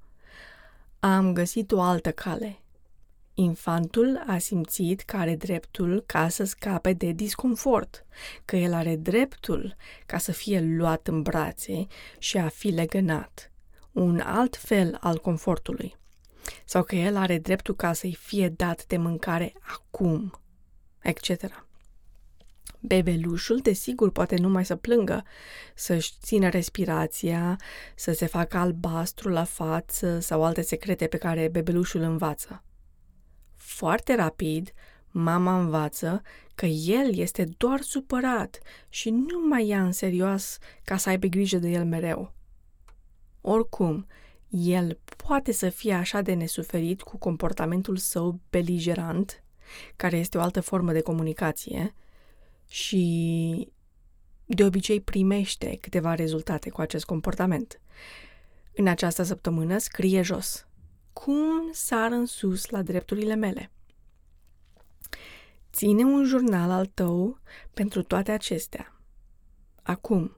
am 1.00 1.34
găsit 1.34 1.72
o 1.72 1.82
altă 1.82 2.12
cale. 2.12 2.60
Infantul 3.34 4.24
a 4.28 4.38
simțit 4.38 5.02
că 5.02 5.18
are 5.18 5.36
dreptul 5.36 6.04
ca 6.06 6.30
să 6.30 6.44
scape 6.44 6.94
de 6.94 7.12
disconfort, 7.12 8.06
că 8.46 8.56
el 8.56 8.74
are 8.74 8.96
dreptul 8.96 9.76
ca 10.06 10.18
să 10.18 10.32
fie 10.32 10.62
luat 10.62 11.08
în 11.08 11.22
brațe 11.22 11.88
și 12.18 12.38
a 12.38 12.48
fi 12.48 12.70
legănat. 12.70 13.52
Un 13.92 14.20
alt 14.20 14.56
fel 14.56 14.98
al 15.00 15.18
confortului 15.18 16.00
sau 16.66 16.84
că 16.84 16.96
el 16.96 17.16
are 17.16 17.38
dreptul 17.38 17.76
ca 17.76 17.94
să-i 17.94 18.18
fie 18.20 18.50
dat 18.50 18.86
de 18.86 18.98
mâncare 18.98 19.54
acum, 19.62 20.42
etc. 21.02 21.66
Bebelușul, 22.80 23.58
desigur, 23.58 24.12
poate 24.12 24.36
numai 24.36 24.66
să 24.66 24.76
plângă, 24.76 25.24
să-și 25.76 26.14
țină 26.22 26.50
respirația, 26.50 27.60
să 27.96 28.12
se 28.12 28.26
facă 28.26 28.58
albastru 28.58 29.30
la 29.30 29.44
față 29.44 30.20
sau 30.20 30.44
alte 30.44 30.62
secrete 30.62 31.08
pe 31.08 31.18
care 31.18 31.48
bebelușul 31.48 32.02
învață. 32.02 32.64
Foarte 33.56 34.16
rapid, 34.16 34.74
mama 35.08 35.60
învață 35.60 36.22
că 36.56 36.66
el 36.66 37.16
este 37.16 37.46
doar 37.58 37.82
supărat 37.82 38.60
și 38.90 39.10
nu 39.10 39.48
mai 39.50 39.68
ia 39.68 39.84
în 39.84 39.92
serios 39.92 40.58
ca 40.84 40.98
să 40.98 41.10
aibă 41.10 41.28
grijă 41.28 41.58
de 41.58 41.70
el 41.70 41.86
mereu. 41.86 42.34
Oricum, 43.42 44.08
el 44.52 45.00
poate 45.28 45.52
să 45.52 45.70
fie 45.70 45.94
așa 45.94 46.22
de 46.22 46.34
nesuferit 46.34 47.02
cu 47.02 47.18
comportamentul 47.18 47.98
său 47.98 48.40
beligerant, 48.50 49.44
care 49.96 50.18
este 50.18 50.38
o 50.38 50.42
altă 50.42 50.62
formă 50.62 50.92
de 50.92 51.02
comunicație, 51.02 51.96
și 52.68 53.72
de 54.46 54.64
obicei 54.66 55.02
primește 55.02 55.78
câteva 55.82 56.16
rezultate 56.16 56.70
cu 56.70 56.82
acest 56.82 57.06
comportament. 57.06 57.82
În 58.76 58.88
această 58.88 59.24
săptămână 59.24 59.78
scrie 59.78 60.22
jos. 60.22 60.68
Cum 61.14 61.70
sar 61.72 62.12
în 62.12 62.26
sus 62.26 62.70
la 62.70 62.82
drepturile 62.82 63.36
mele? 63.36 63.72
Ține 65.74 66.04
un 66.04 66.24
jurnal 66.24 66.72
al 66.72 66.86
tău 66.86 67.40
pentru 67.74 68.04
toate 68.04 68.32
acestea. 68.32 69.02
Acum, 69.84 70.38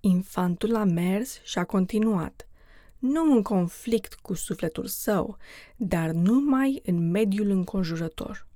infantul 0.00 0.74
a 0.76 0.84
mers 0.84 1.40
și 1.42 1.58
a 1.58 1.64
continuat– 1.64 2.46
nu 3.02 3.32
în 3.32 3.42
conflict 3.42 4.14
cu 4.14 4.34
sufletul 4.34 4.86
său, 4.86 5.36
dar 5.76 6.10
numai 6.10 6.80
în 6.84 7.10
mediul 7.10 7.50
înconjurător. 7.50 8.46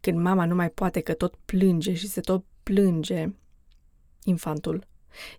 Când 0.00 0.18
mama 0.18 0.44
nu 0.44 0.54
mai 0.54 0.70
poate 0.70 1.00
că 1.00 1.14
tot 1.14 1.34
plânge 1.44 1.94
și 1.94 2.08
se 2.08 2.20
tot 2.20 2.44
plânge, 2.62 3.26
infantul, 4.24 4.86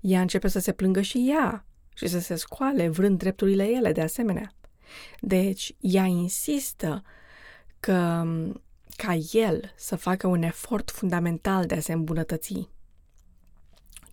ea 0.01 0.21
începe 0.21 0.47
să 0.47 0.59
se 0.59 0.71
plângă 0.71 1.01
și 1.01 1.27
ea 1.29 1.65
și 1.95 2.07
să 2.07 2.19
se 2.19 2.35
scoale 2.35 2.89
vrând 2.89 3.17
drepturile 3.17 3.63
ele 3.63 3.91
de 3.91 4.01
asemenea. 4.01 4.53
Deci, 5.19 5.75
ea 5.79 6.05
insistă 6.05 7.03
că 7.79 8.23
ca 8.95 9.13
el 9.31 9.73
să 9.75 9.95
facă 9.95 10.27
un 10.27 10.41
efort 10.41 10.91
fundamental 10.91 11.65
de 11.65 11.75
a 11.75 11.79
se 11.79 11.93
îmbunătăți. 11.93 12.69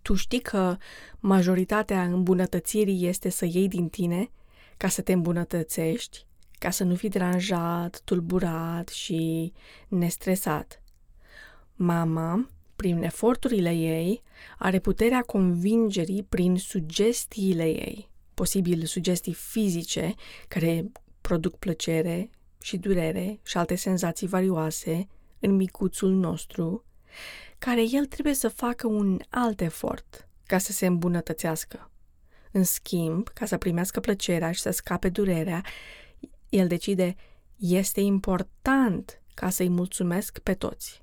Tu 0.03 0.15
știi 0.15 0.41
că 0.41 0.77
majoritatea 1.19 2.05
îmbunătățirii 2.05 3.07
este 3.07 3.29
să 3.29 3.45
iei 3.45 3.69
din 3.69 3.89
tine 3.89 4.31
ca 4.77 4.89
să 4.89 5.03
te 5.03 5.13
îmbunătățești, 5.13 6.27
ca 6.59 6.71
să 6.71 6.85
nu 6.85 6.95
fii 6.95 7.09
deranjat, 7.09 8.01
tulburat 8.05 8.89
și 8.89 9.53
nestresat. 9.89 10.83
Mama, 11.75 12.49
prin 12.77 13.03
eforturile 13.03 13.71
ei, 13.71 14.23
are 14.59 14.79
puterea 14.79 15.21
convingerii 15.21 16.23
prin 16.23 16.57
sugestiile 16.57 17.65
ei. 17.65 18.11
posibil 18.35 18.85
sugestii 18.85 19.33
fizice 19.33 20.15
care 20.49 20.91
produc 21.21 21.59
plăcere 21.59 22.31
și 22.63 22.77
durere 22.77 23.41
și 23.43 23.57
alte 23.57 23.75
senzații 23.75 24.27
varioase 24.27 25.07
în 25.39 25.57
micuțul 25.57 26.11
nostru, 26.11 26.85
care 27.65 27.85
el 27.91 28.07
trebuie 28.07 28.35
să 28.35 28.49
facă 28.49 28.87
un 28.87 29.21
alt 29.29 29.61
efort 29.61 30.29
ca 30.47 30.59
să 30.59 30.73
se 30.73 30.87
îmbunătățească. 30.87 31.91
În 32.51 32.65
schimb, 32.65 33.29
ca 33.29 33.47
să 33.47 33.57
primească 33.57 34.01
plăcerea 34.01 34.53
și 34.53 34.61
să 34.61 34.71
scape 34.71 35.09
durerea, 35.09 35.65
el 36.49 36.67
decide, 36.67 37.15
este 37.57 38.01
important 38.01 39.23
ca 39.35 39.51
să-i 39.51 39.69
mulțumesc 39.69 40.39
pe 40.39 40.55
toți. 40.55 41.03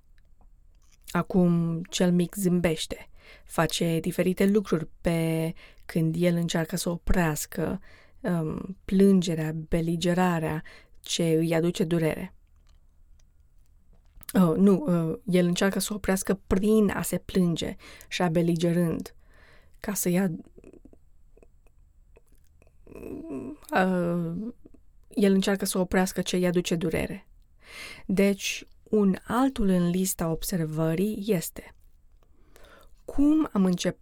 Acum 1.07 1.81
cel 1.89 2.11
mic 2.11 2.35
zâmbește, 2.35 3.09
face 3.45 3.99
diferite 3.99 4.45
lucruri 4.45 4.87
pe 5.01 5.53
când 5.85 6.15
el 6.17 6.35
încearcă 6.35 6.75
să 6.75 6.89
oprească 6.89 7.79
um, 8.19 8.77
plângerea, 8.85 9.51
beligerarea 9.51 10.63
ce 10.99 11.23
îi 11.23 11.55
aduce 11.55 11.83
durere. 11.83 12.33
Oh, 14.33 14.55
nu, 14.57 14.83
uh, 14.87 15.19
el 15.25 15.45
încearcă 15.45 15.79
să 15.79 15.93
oprească 15.93 16.39
prin 16.47 16.89
a 16.89 17.01
se 17.01 17.17
plânge 17.17 17.75
și 18.07 18.21
a 18.21 18.29
beligerând, 18.29 19.15
ca 19.79 19.93
să 19.93 20.09
ia 20.09 20.31
uh, 23.73 24.31
el 25.09 25.33
încearcă 25.33 25.65
să 25.65 25.79
oprească 25.79 26.21
ce 26.21 26.35
îi 26.35 26.45
aduce 26.45 26.75
durere. 26.75 27.27
Deci, 28.05 28.67
un 28.83 29.15
altul 29.27 29.67
în 29.67 29.89
lista 29.89 30.29
observării 30.29 31.23
este 31.27 31.73
cum 33.05 33.49
am, 33.53 33.65
încep- 33.65 33.99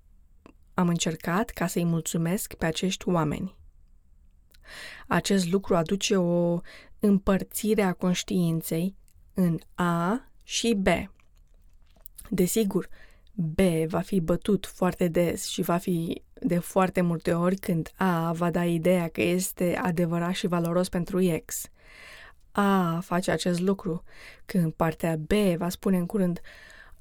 am 0.74 0.88
încercat 0.88 1.50
ca 1.50 1.67
să-i 1.67 1.84
mulțumesc 1.84 2.53
pe 2.53 2.65
acești 2.65 3.10
oameni. 3.10 3.55
Acest 5.07 5.51
lucru 5.51 5.75
aduce 5.75 6.17
o 6.17 6.60
împărțire 7.00 7.81
a 7.81 7.93
conștiinței 7.93 8.96
în 9.39 9.60
A 9.75 10.27
și 10.44 10.74
B. 10.74 10.88
Desigur, 12.29 12.89
B 13.34 13.60
va 13.88 14.00
fi 14.00 14.20
bătut 14.20 14.65
foarte 14.65 15.08
des 15.08 15.46
și 15.46 15.62
va 15.62 15.77
fi 15.77 16.22
de 16.41 16.60
foarte 16.60 17.01
multe 17.01 17.34
ori 17.34 17.56
când 17.56 17.91
A 17.96 18.32
va 18.32 18.51
da 18.51 18.65
ideea 18.65 19.08
că 19.08 19.22
este 19.22 19.75
adevărat 19.75 20.34
și 20.34 20.48
valoros 20.48 20.89
pentru 20.89 21.39
X. 21.46 21.70
A 22.51 23.00
face 23.00 23.32
acest 23.32 23.60
lucru, 23.60 24.03
când 24.46 24.74
partea 24.74 25.15
B 25.15 25.32
va 25.58 25.70
spune 25.70 25.98
în 25.98 26.06
curând 26.06 26.41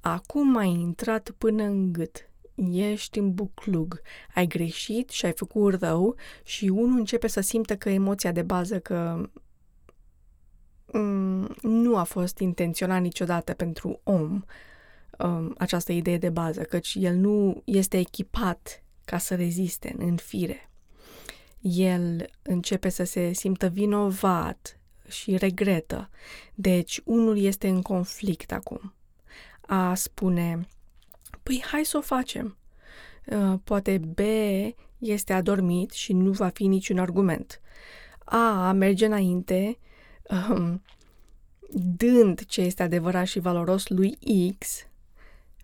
Acum 0.01 0.57
ai 0.57 0.71
intrat 0.71 1.31
până 1.31 1.63
în 1.63 1.93
gât, 1.93 2.31
ești 2.73 3.19
în 3.19 3.35
buclug, 3.35 4.01
ai 4.35 4.47
greșit 4.47 5.11
și 5.11 5.25
ai 5.25 5.33
făcut 5.33 5.81
rău 5.81 6.15
și 6.45 6.65
unul 6.65 6.99
începe 6.99 7.27
să 7.27 7.41
simtă 7.41 7.77
că 7.77 7.89
emoția 7.89 8.33
de 8.33 8.43
bază 8.43 8.81
că 8.81 9.15
mm, 9.17 9.31
nu 11.63 11.97
a 11.97 12.03
fost 12.03 12.39
intenționat 12.39 13.01
niciodată 13.01 13.55
pentru 13.55 14.01
om 14.03 14.45
um, 15.19 15.55
această 15.59 15.93
idee 15.93 16.19
de 16.19 16.31
bază, 16.31 16.63
căci 16.63 16.97
el 17.01 17.15
nu 17.15 17.63
este 17.65 17.99
echipat 17.99 18.83
ca 19.05 19.19
să 19.19 19.35
reziste 19.35 19.95
în 19.99 20.17
fire. 20.17 20.71
El 21.61 22.31
începe 22.43 22.89
să 22.89 23.05
se 23.05 23.33
simtă 23.33 23.67
vinovat 23.67 24.79
și 25.09 25.37
regretă. 25.37 26.11
Deci, 26.55 27.01
unul 27.05 27.39
este 27.39 27.69
în 27.69 27.83
conflict 27.83 28.53
acum. 28.53 28.95
A 29.61 29.95
spune, 29.95 30.67
păi 31.43 31.65
hai 31.67 31.85
să 31.85 31.97
o 31.97 32.01
facem. 32.01 32.57
Uh, 33.27 33.55
poate 33.65 33.99
B 33.99 34.19
este 34.99 35.33
adormit 35.33 35.91
și 35.91 36.13
nu 36.13 36.31
va 36.31 36.49
fi 36.49 36.67
niciun 36.67 36.99
argument. 36.99 37.61
A 38.25 38.73
merge 38.73 39.07
înainte, 39.07 39.79
um, 40.31 40.83
dând 41.71 42.45
ce 42.45 42.61
este 42.61 42.83
adevărat 42.83 43.27
și 43.27 43.39
valoros 43.39 43.89
lui 43.89 44.19
X, 44.59 44.87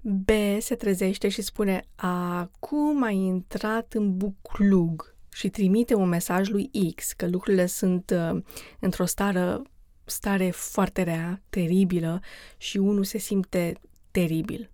B 0.01 0.31
se 0.59 0.75
trezește 0.75 1.29
și 1.29 1.43
spune 1.43 1.85
acum 1.95 3.03
ai 3.03 3.17
intrat 3.17 3.93
în 3.93 4.17
buclug 4.17 5.15
și 5.33 5.49
trimite 5.49 5.95
un 5.95 6.09
mesaj 6.09 6.49
lui 6.49 6.71
X 6.95 7.13
că 7.13 7.29
lucrurile 7.29 7.67
sunt 7.67 8.11
uh, 8.11 8.43
într-o 8.79 9.05
stare, 9.05 9.63
stare 10.05 10.51
foarte 10.51 11.03
rea, 11.03 11.43
teribilă 11.49 12.21
și 12.57 12.77
unul 12.77 13.05
se 13.05 13.19
simte 13.19 13.81
teribil. 14.11 14.71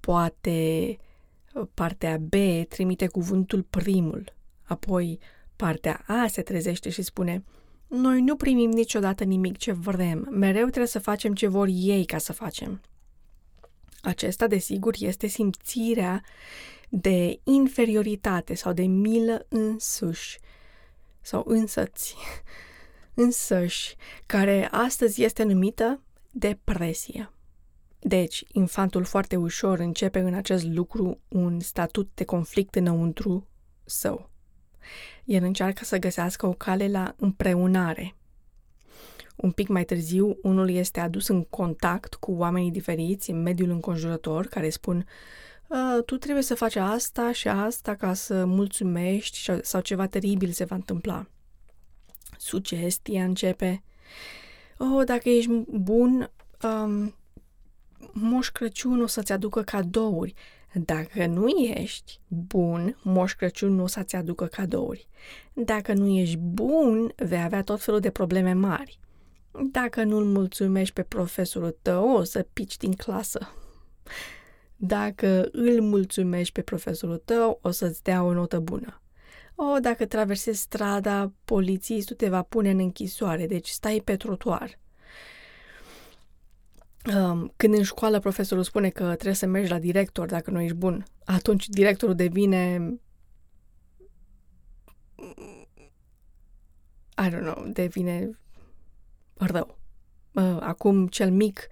Poate 0.00 0.98
uh, 1.54 1.66
partea 1.74 2.18
B 2.18 2.34
trimite 2.68 3.06
cuvântul 3.06 3.62
primul, 3.62 4.34
apoi 4.62 5.18
partea 5.56 6.04
A 6.06 6.26
se 6.26 6.42
trezește 6.42 6.90
și 6.90 7.02
spune 7.02 7.44
noi 7.92 8.20
nu 8.20 8.36
primim 8.36 8.70
niciodată 8.70 9.24
nimic 9.24 9.56
ce 9.56 9.72
vrem, 9.72 10.28
mereu 10.30 10.66
trebuie 10.66 10.86
să 10.86 10.98
facem 10.98 11.34
ce 11.34 11.46
vor 11.46 11.68
ei 11.70 12.04
ca 12.04 12.18
să 12.18 12.32
facem. 12.32 12.80
Acesta, 14.02 14.46
desigur, 14.46 14.94
este 14.98 15.26
simțirea 15.26 16.22
de 16.88 17.40
inferioritate 17.44 18.54
sau 18.54 18.72
de 18.72 18.82
milă 18.82 19.46
însuși 19.48 20.38
sau 21.20 21.44
însăți, 21.46 22.14
însăși, 23.14 23.96
care 24.26 24.68
astăzi 24.70 25.22
este 25.22 25.42
numită 25.42 26.02
depresie. 26.30 27.32
Deci, 27.98 28.44
infantul 28.52 29.04
foarte 29.04 29.36
ușor 29.36 29.78
începe 29.78 30.18
în 30.18 30.34
acest 30.34 30.64
lucru 30.64 31.20
un 31.28 31.60
statut 31.60 32.10
de 32.14 32.24
conflict 32.24 32.74
înăuntru 32.74 33.48
său. 33.84 34.30
El 35.24 35.44
încearcă 35.44 35.84
să 35.84 35.98
găsească 35.98 36.46
o 36.46 36.52
cale 36.52 36.88
la 36.88 37.14
împreunare. 37.16 38.16
Un 39.36 39.50
pic 39.50 39.68
mai 39.68 39.84
târziu, 39.84 40.38
unul 40.42 40.70
este 40.70 41.00
adus 41.00 41.28
în 41.28 41.42
contact 41.42 42.14
cu 42.14 42.32
oamenii 42.32 42.70
diferiți 42.70 43.30
în 43.30 43.42
mediul 43.42 43.70
înconjurător 43.70 44.46
care 44.46 44.70
spun 44.70 45.06
tu 46.04 46.16
trebuie 46.16 46.42
să 46.42 46.54
faci 46.54 46.76
asta 46.76 47.32
și 47.32 47.48
asta 47.48 47.94
ca 47.94 48.14
să 48.14 48.44
mulțumești 48.44 49.50
sau 49.62 49.80
ceva 49.80 50.06
teribil 50.06 50.50
se 50.50 50.64
va 50.64 50.74
întâmpla. 50.74 51.26
Sugestia 52.38 53.24
începe. 53.24 53.82
Oh, 54.78 55.04
dacă 55.04 55.28
ești 55.28 55.50
bun, 55.68 56.30
um, 56.62 57.14
Moș 58.12 58.48
Crăciun 58.48 59.02
o 59.02 59.06
să-ți 59.06 59.32
aducă 59.32 59.62
cadouri. 59.62 60.34
Dacă 60.74 61.26
nu 61.26 61.48
ești 61.48 62.20
bun, 62.28 62.98
Moș 63.02 63.34
Crăciun 63.34 63.74
nu 63.74 63.82
o 63.82 63.86
să-ți 63.86 64.16
aducă 64.16 64.44
cadouri. 64.44 65.08
Dacă 65.52 65.92
nu 65.92 66.06
ești 66.06 66.36
bun, 66.36 67.12
vei 67.16 67.42
avea 67.42 67.62
tot 67.62 67.82
felul 67.82 68.00
de 68.00 68.10
probleme 68.10 68.52
mari. 68.52 69.00
Dacă 69.70 70.02
nu-l 70.04 70.24
mulțumești 70.24 70.94
pe 70.94 71.02
profesorul 71.02 71.78
tău, 71.82 72.10
o 72.10 72.22
să 72.22 72.46
pici 72.52 72.76
din 72.76 72.92
clasă. 72.92 73.48
Dacă 74.76 75.48
îl 75.52 75.80
mulțumești 75.80 76.52
pe 76.52 76.62
profesorul 76.62 77.22
tău, 77.24 77.58
o 77.62 77.70
să-ți 77.70 78.02
dea 78.02 78.22
o 78.22 78.32
notă 78.32 78.58
bună. 78.58 79.02
O, 79.54 79.78
dacă 79.80 80.06
traversezi 80.06 80.60
strada, 80.60 81.32
polițistul 81.44 82.16
te 82.16 82.28
va 82.28 82.42
pune 82.42 82.70
în 82.70 82.78
închisoare, 82.78 83.46
deci 83.46 83.68
stai 83.68 84.00
pe 84.04 84.16
trotuar. 84.16 84.78
Um, 87.14 87.52
când 87.56 87.74
în 87.74 87.82
școală 87.82 88.18
profesorul 88.18 88.64
spune 88.64 88.88
că 88.88 89.04
trebuie 89.04 89.34
să 89.34 89.46
mergi 89.46 89.70
la 89.70 89.78
director 89.78 90.28
dacă 90.28 90.50
nu 90.50 90.60
ești 90.60 90.76
bun, 90.76 91.04
atunci 91.24 91.68
directorul 91.68 92.14
devine 92.14 92.92
I 97.18 97.28
don't 97.28 97.42
know, 97.42 97.66
devine 97.72 98.38
rău. 99.34 99.78
Uh, 100.32 100.56
acum 100.60 101.06
cel 101.06 101.30
mic, 101.30 101.68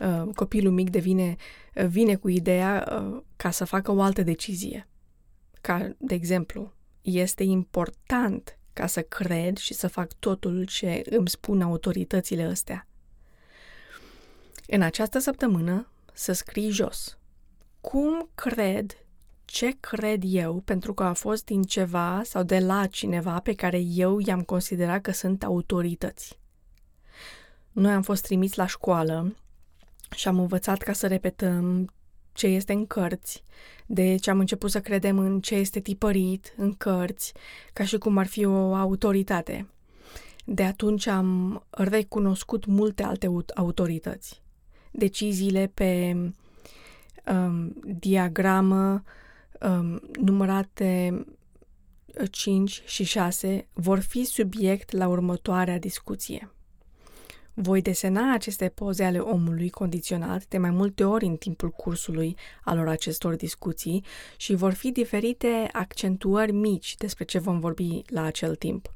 uh, 0.00 0.34
copilul 0.34 0.72
mic 0.72 0.90
devine, 0.90 1.36
uh, 1.74 1.84
vine 1.84 2.14
cu 2.14 2.28
ideea 2.28 2.88
ca 3.36 3.50
să 3.50 3.64
facă 3.64 3.92
o 3.92 4.02
altă 4.02 4.22
decizie. 4.22 4.88
Ca, 5.60 5.94
de 5.98 6.14
exemplu, 6.14 6.72
este 7.00 7.42
important 7.42 8.58
ca 8.72 8.86
să 8.86 9.02
cred 9.02 9.56
și 9.56 9.74
să 9.74 9.88
fac 9.88 10.12
totul 10.12 10.64
ce 10.64 11.02
îmi 11.10 11.28
spun 11.28 11.62
autoritățile 11.62 12.42
astea. 12.42 12.86
În 14.66 14.82
această 14.82 15.18
săptămână 15.18 15.88
să 16.12 16.32
scrii 16.32 16.70
jos. 16.70 17.18
Cum 17.80 18.28
cred 18.34 18.96
ce 19.44 19.76
cred 19.80 20.22
eu 20.26 20.60
pentru 20.64 20.94
că 20.94 21.02
a 21.02 21.12
fost 21.12 21.44
din 21.44 21.62
ceva 21.62 22.20
sau 22.24 22.42
de 22.42 22.58
la 22.58 22.86
cineva 22.86 23.40
pe 23.40 23.54
care 23.54 23.78
eu 23.78 24.18
i-am 24.18 24.42
considerat 24.42 25.00
că 25.00 25.10
sunt 25.10 25.44
autorități. 25.44 26.38
Noi 27.72 27.92
am 27.92 28.02
fost 28.02 28.22
trimiți 28.22 28.58
la 28.58 28.66
școală 28.66 29.36
și 30.14 30.28
am 30.28 30.38
învățat 30.38 30.78
ca 30.78 30.92
să 30.92 31.06
repetăm 31.06 31.92
ce 32.32 32.46
este 32.46 32.72
în 32.72 32.86
cărți, 32.86 33.44
deci 33.86 34.28
am 34.28 34.38
început 34.38 34.70
să 34.70 34.80
credem 34.80 35.18
în 35.18 35.40
ce 35.40 35.54
este 35.54 35.80
tipărit 35.80 36.54
în 36.56 36.74
cărți, 36.74 37.32
ca 37.72 37.84
și 37.84 37.98
cum 37.98 38.18
ar 38.18 38.26
fi 38.26 38.44
o 38.44 38.74
autoritate. 38.74 39.68
De 40.44 40.62
atunci 40.62 41.06
am 41.06 41.62
recunoscut 41.70 42.66
multe 42.66 43.02
alte 43.02 43.30
autorități. 43.54 44.41
Deciziile 44.92 45.70
pe 45.74 46.16
um, 47.32 47.74
diagramă 47.84 49.02
um, 49.60 50.02
numărate 50.20 51.24
5 52.30 52.82
și 52.86 53.04
6 53.04 53.68
vor 53.72 53.98
fi 53.98 54.24
subiect 54.24 54.92
la 54.92 55.08
următoarea 55.08 55.78
discuție. 55.78 56.50
Voi 57.54 57.82
desena 57.82 58.32
aceste 58.32 58.68
poze 58.68 59.04
ale 59.04 59.18
omului 59.18 59.70
condiționat 59.70 60.46
de 60.46 60.58
mai 60.58 60.70
multe 60.70 61.04
ori 61.04 61.24
în 61.24 61.36
timpul 61.36 61.70
cursului 61.70 62.36
alor 62.64 62.88
acestor 62.88 63.34
discuții 63.34 64.04
și 64.36 64.54
vor 64.54 64.72
fi 64.72 64.90
diferite 64.90 65.68
accentuări 65.72 66.52
mici 66.52 66.96
despre 66.96 67.24
ce 67.24 67.38
vom 67.38 67.60
vorbi 67.60 68.02
la 68.06 68.22
acel 68.22 68.54
timp. 68.54 68.94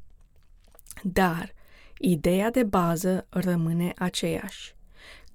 Dar 1.03 1.53
ideea 1.99 2.51
de 2.51 2.63
bază 2.63 3.27
rămâne 3.29 3.93
aceeași 3.97 4.76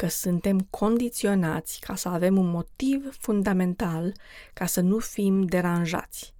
că 0.02 0.08
suntem 0.08 0.60
condiționați 0.70 1.80
ca 1.80 1.96
să 1.96 2.10
avem 2.10 2.38
un 2.38 2.50
motiv 2.50 3.18
fundamental 3.20 4.14
ca 4.54 4.66
să 4.66 4.82
nu 4.82 4.98
fim 4.98 5.46
deranjați, 5.46 6.34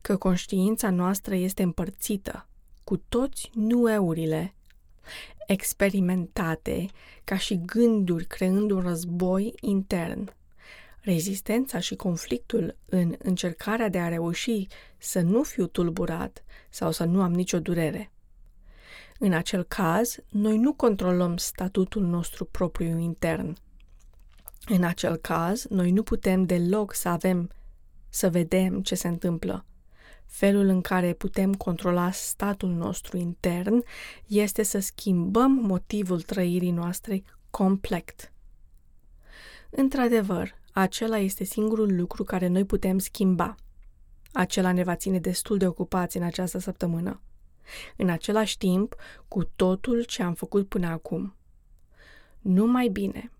că 0.00 0.16
conștiința 0.16 0.90
noastră 0.90 1.34
este 1.34 1.62
împărțită 1.62 2.46
cu 2.84 2.96
toți 2.96 3.50
nueurile 3.54 4.54
experimentate 5.46 6.86
ca 7.24 7.36
și 7.36 7.60
gânduri 7.64 8.24
creând 8.26 8.70
un 8.70 8.80
război 8.80 9.54
intern. 9.60 10.34
Rezistența 11.00 11.78
și 11.78 11.96
conflictul 11.96 12.76
în 12.84 13.14
încercarea 13.18 13.88
de 13.88 13.98
a 13.98 14.08
reuși 14.08 14.66
să 14.98 15.20
nu 15.20 15.42
fiu 15.42 15.66
tulburat 15.66 16.44
sau 16.70 16.90
să 16.90 17.04
nu 17.04 17.22
am 17.22 17.32
nicio 17.32 17.60
durere. 17.60 18.13
În 19.18 19.32
acel 19.32 19.62
caz, 19.62 20.16
noi 20.28 20.58
nu 20.58 20.72
controlăm 20.72 21.36
statutul 21.36 22.02
nostru 22.02 22.44
propriu 22.44 22.98
intern. 22.98 23.56
În 24.66 24.84
acel 24.84 25.16
caz, 25.16 25.66
noi 25.68 25.90
nu 25.90 26.02
putem 26.02 26.44
deloc 26.44 26.94
să 26.94 27.08
avem, 27.08 27.50
să 28.08 28.30
vedem 28.30 28.82
ce 28.82 28.94
se 28.94 29.08
întâmplă. 29.08 29.64
Felul 30.26 30.66
în 30.66 30.80
care 30.80 31.12
putem 31.12 31.54
controla 31.54 32.10
statul 32.10 32.70
nostru 32.70 33.16
intern 33.16 33.82
este 34.26 34.62
să 34.62 34.78
schimbăm 34.78 35.50
motivul 35.50 36.20
trăirii 36.20 36.70
noastre 36.70 37.24
complet. 37.50 38.32
Într-adevăr, 39.70 40.54
acela 40.72 41.18
este 41.18 41.44
singurul 41.44 41.96
lucru 41.96 42.24
care 42.24 42.46
noi 42.46 42.64
putem 42.64 42.98
schimba. 42.98 43.54
Acela 44.32 44.72
ne 44.72 44.82
va 44.82 44.96
ține 44.96 45.18
destul 45.18 45.58
de 45.58 45.66
ocupați 45.66 46.16
în 46.16 46.22
această 46.22 46.58
săptămână. 46.58 47.20
În 47.96 48.08
același 48.08 48.58
timp, 48.58 48.94
cu 49.28 49.44
totul 49.44 50.02
ce 50.02 50.22
am 50.22 50.34
făcut 50.34 50.68
până 50.68 50.86
acum. 50.86 51.34
Nu 52.40 52.66
mai 52.66 52.88
bine. 52.88 53.30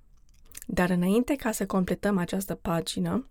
Dar 0.67 0.91
înainte 0.91 1.37
ca 1.37 1.53
să 1.53 1.67
completăm 1.67 2.19
această 2.19 2.55
pagină, 2.55 3.29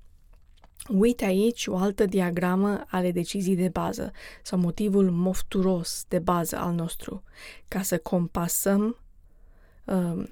Uite 0.90 1.26
aici 1.26 1.68
o 1.68 1.78
altă 1.78 2.06
diagramă 2.06 2.84
ale 2.88 3.12
decizii 3.12 3.56
de 3.56 3.70
bază 3.70 4.12
sau 4.44 4.60
motivul 4.60 5.12
mofturos 5.12 6.06
de 6.08 6.20
bază 6.20 6.58
al 6.58 6.74
nostru, 6.74 7.24
ca 7.68 7.82
să 7.82 7.98
compasăm 7.98 8.98
uh, 9.86 10.24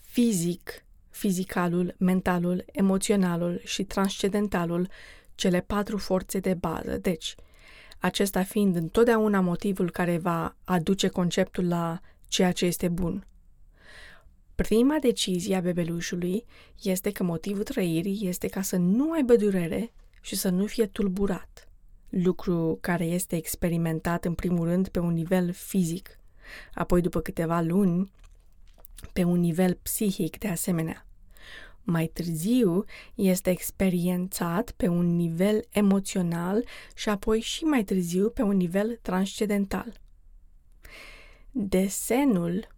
fizic, 0.00 0.84
fizicalul, 1.10 1.94
mentalul, 1.98 2.64
emoționalul 2.72 3.60
și 3.64 3.84
transcendentalul, 3.84 4.88
cele 5.34 5.60
patru 5.60 5.96
forțe 5.96 6.38
de 6.38 6.54
bază. 6.54 6.96
Deci, 6.96 7.34
acesta 7.98 8.42
fiind 8.42 8.76
întotdeauna 8.76 9.40
motivul 9.40 9.90
care 9.90 10.18
va 10.18 10.56
aduce 10.64 11.08
conceptul 11.08 11.68
la 11.68 12.00
ceea 12.28 12.52
ce 12.52 12.64
este 12.64 12.88
bun. 12.88 13.26
Prima 14.54 14.98
decizie 15.00 15.56
a 15.56 15.60
bebelușului 15.60 16.44
este 16.82 17.12
că 17.12 17.22
motivul 17.22 17.62
trăirii 17.62 18.28
este 18.28 18.48
ca 18.48 18.62
să 18.62 18.76
nu 18.76 19.12
aibă 19.12 19.36
durere 19.36 19.92
și 20.20 20.36
să 20.36 20.48
nu 20.48 20.66
fie 20.66 20.86
tulburat, 20.86 21.68
lucru 22.08 22.78
care 22.80 23.04
este 23.04 23.36
experimentat 23.36 24.24
în 24.24 24.34
primul 24.34 24.66
rând 24.66 24.88
pe 24.88 24.98
un 24.98 25.12
nivel 25.12 25.52
fizic, 25.52 26.18
apoi 26.74 27.00
după 27.00 27.20
câteva 27.20 27.60
luni 27.60 28.12
pe 29.12 29.22
un 29.22 29.40
nivel 29.40 29.78
psihic 29.82 30.38
de 30.38 30.48
asemenea. 30.48 31.07
Mai 31.90 32.06
târziu 32.06 32.84
este 33.14 33.50
experiențat 33.50 34.70
pe 34.70 34.88
un 34.88 35.16
nivel 35.16 35.64
emoțional 35.70 36.64
și 36.94 37.08
apoi 37.08 37.40
și 37.40 37.64
mai 37.64 37.84
târziu 37.84 38.30
pe 38.30 38.42
un 38.42 38.56
nivel 38.56 38.98
transcendental. 39.02 40.00
Desenul 41.50 42.68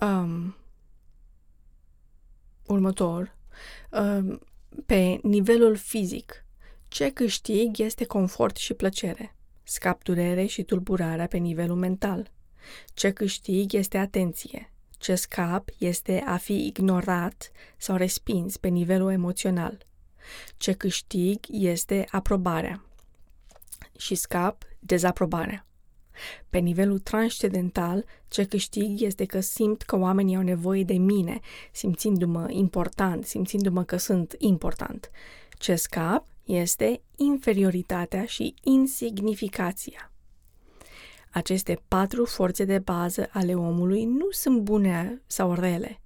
um, 0.00 0.56
următor 2.66 3.36
um, 3.90 4.40
pe 4.86 5.18
nivelul 5.22 5.76
fizic. 5.76 6.44
Ce 6.88 7.12
câștig 7.12 7.78
este 7.78 8.04
confort 8.04 8.56
și 8.56 8.74
plăcere, 8.74 9.36
scap 9.62 10.02
durere 10.02 10.46
și 10.46 10.62
tulburarea 10.62 11.26
pe 11.26 11.36
nivelul 11.36 11.76
mental. 11.76 12.30
Ce 12.94 13.10
câștig 13.10 13.72
este 13.72 13.98
atenție, 13.98 14.73
ce 15.04 15.14
scap 15.14 15.68
este 15.78 16.22
a 16.26 16.36
fi 16.36 16.66
ignorat 16.66 17.50
sau 17.76 17.96
respins 17.96 18.56
pe 18.56 18.68
nivelul 18.68 19.10
emoțional. 19.10 19.86
Ce 20.56 20.72
câștig 20.72 21.38
este 21.50 22.06
aprobarea 22.10 22.84
și 23.98 24.14
scap 24.14 24.64
dezaprobarea. 24.78 25.66
Pe 26.50 26.58
nivelul 26.58 26.98
transcendental, 26.98 28.04
ce 28.28 28.44
câștig 28.44 29.00
este 29.00 29.24
că 29.24 29.40
simt 29.40 29.82
că 29.82 29.98
oamenii 29.98 30.36
au 30.36 30.42
nevoie 30.42 30.84
de 30.84 30.96
mine, 30.96 31.40
simțindu-mă 31.72 32.46
important, 32.50 33.24
simțindu-mă 33.24 33.82
că 33.82 33.96
sunt 33.96 34.34
important. 34.38 35.10
Ce 35.58 35.74
scap 35.74 36.26
este 36.44 37.00
inferioritatea 37.16 38.24
și 38.24 38.54
insignificația. 38.62 40.13
Aceste 41.34 41.82
patru 41.88 42.24
forțe 42.24 42.64
de 42.64 42.78
bază 42.78 43.28
ale 43.32 43.54
omului 43.54 44.04
nu 44.04 44.30
sunt 44.30 44.60
bune 44.60 45.22
sau 45.26 45.52
rele. 45.52 46.00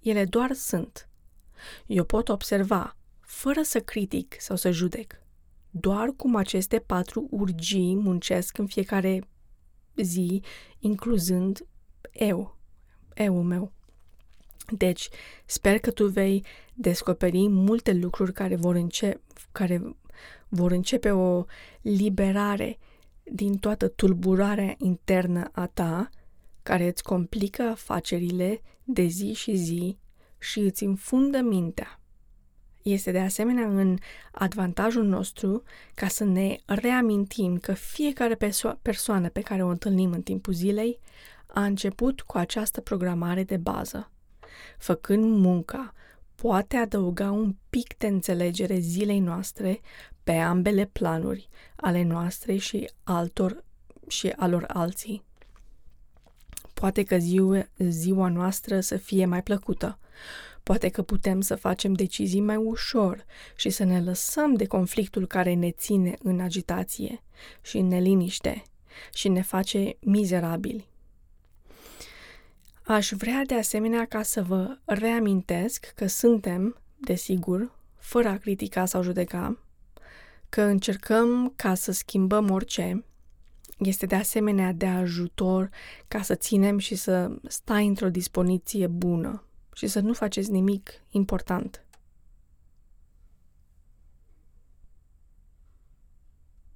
Ele 0.00 0.24
doar 0.24 0.52
sunt. 0.52 1.08
Eu 1.86 2.04
pot 2.04 2.28
observa, 2.28 2.96
fără 3.20 3.62
să 3.62 3.80
critic 3.80 4.36
sau 4.40 4.56
să 4.56 4.70
judec, 4.70 5.14
doar 5.70 6.08
cum 6.16 6.36
aceste 6.36 6.78
patru 6.78 7.26
urgii 7.30 7.96
muncesc 7.96 8.58
în 8.58 8.66
fiecare 8.66 9.28
zi, 9.96 10.42
incluzând 10.78 11.66
eu, 12.12 12.56
eu 13.14 13.42
meu. 13.42 13.72
Deci, 14.70 15.08
sper 15.44 15.78
că 15.78 15.90
tu 15.90 16.06
vei 16.06 16.44
descoperi 16.74 17.48
multe 17.48 17.92
lucruri 17.92 18.32
care 18.32 18.56
vor, 18.56 18.74
începe, 18.74 19.20
care 19.52 19.96
vor 20.48 20.72
începe 20.72 21.10
o 21.10 21.44
liberare 21.80 22.78
din 23.24 23.56
toată 23.56 23.88
tulburarea 23.88 24.74
internă 24.78 25.50
a 25.52 25.66
ta, 25.66 26.08
care 26.62 26.86
îți 26.86 27.02
complică 27.02 27.62
afacerile 27.62 28.60
de 28.84 29.04
zi 29.04 29.32
și 29.32 29.54
zi 29.54 29.98
și 30.38 30.58
îți 30.58 30.84
infundă 30.84 31.40
mintea. 31.40 32.00
Este 32.82 33.10
de 33.10 33.18
asemenea 33.18 33.66
în 33.66 33.96
avantajul 34.32 35.04
nostru 35.04 35.62
ca 35.94 36.08
să 36.08 36.24
ne 36.24 36.56
reamintim 36.66 37.58
că 37.58 37.72
fiecare 37.72 38.34
perso- 38.34 38.78
persoană 38.82 39.28
pe 39.28 39.40
care 39.40 39.62
o 39.64 39.68
întâlnim 39.68 40.12
în 40.12 40.22
timpul 40.22 40.52
zilei 40.52 41.00
a 41.46 41.64
început 41.64 42.20
cu 42.20 42.38
această 42.38 42.80
programare 42.80 43.44
de 43.44 43.56
bază. 43.56 44.10
Făcând 44.78 45.36
munca, 45.36 45.92
poate 46.34 46.76
adăuga 46.76 47.30
un 47.30 47.56
pic 47.70 47.96
de 47.96 48.06
înțelegere 48.06 48.78
zilei 48.78 49.18
noastre 49.18 49.80
pe 50.24 50.32
ambele 50.32 50.84
planuri, 50.84 51.48
ale 51.76 52.02
noastre 52.02 52.56
și 52.56 52.90
altor 53.02 53.64
și 54.08 54.28
alor 54.28 54.64
alții. 54.68 55.22
Poate 56.74 57.02
că 57.02 57.16
ziua, 57.16 57.68
ziua 57.78 58.28
noastră 58.28 58.80
să 58.80 58.96
fie 58.96 59.24
mai 59.24 59.42
plăcută. 59.42 59.98
Poate 60.62 60.88
că 60.88 61.02
putem 61.02 61.40
să 61.40 61.54
facem 61.54 61.92
decizii 61.92 62.40
mai 62.40 62.56
ușor 62.56 63.24
și 63.56 63.70
să 63.70 63.84
ne 63.84 64.02
lăsăm 64.02 64.54
de 64.54 64.66
conflictul 64.66 65.26
care 65.26 65.54
ne 65.54 65.70
ține 65.70 66.14
în 66.22 66.40
agitație 66.40 67.22
și 67.62 67.76
în 67.76 67.86
neliniște 67.86 68.62
și 69.12 69.28
ne 69.28 69.42
face 69.42 69.96
mizerabili. 70.00 70.88
Aș 72.82 73.10
vrea 73.10 73.42
de 73.46 73.54
asemenea 73.54 74.04
ca 74.04 74.22
să 74.22 74.42
vă 74.42 74.78
reamintesc 74.84 75.92
că 75.94 76.06
suntem, 76.06 76.80
desigur, 76.96 77.78
fără 77.98 78.28
a 78.28 78.36
critica 78.36 78.84
sau 78.84 79.02
judeca, 79.02 79.58
că 80.54 80.62
încercăm 80.62 81.52
ca 81.56 81.74
să 81.74 81.92
schimbăm 81.92 82.50
orice, 82.50 83.04
este 83.78 84.06
de 84.06 84.14
asemenea 84.14 84.72
de 84.72 84.86
ajutor 84.86 85.70
ca 86.08 86.22
să 86.22 86.34
ținem 86.34 86.78
și 86.78 86.94
să 86.94 87.30
stai 87.48 87.86
într-o 87.86 88.08
dispoziție 88.08 88.86
bună 88.86 89.44
și 89.72 89.86
să 89.86 90.00
nu 90.00 90.12
faceți 90.12 90.50
nimic 90.50 90.90
important. 91.10 91.83